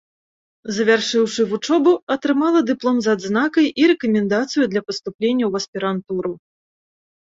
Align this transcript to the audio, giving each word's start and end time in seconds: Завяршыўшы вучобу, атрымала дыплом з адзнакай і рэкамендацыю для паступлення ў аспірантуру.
Завяршыўшы 0.77 1.45
вучобу, 1.51 1.93
атрымала 2.17 2.59
дыплом 2.71 2.97
з 3.05 3.13
адзнакай 3.15 3.71
і 3.85 3.89
рэкамендацыю 3.95 4.63
для 4.75 4.81
паступлення 4.91 5.45
ў 5.53 5.65
аспірантуру. 5.65 6.31